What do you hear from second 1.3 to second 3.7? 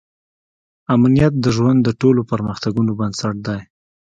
د ژوند د ټولو پرمختګونو بنسټ دی.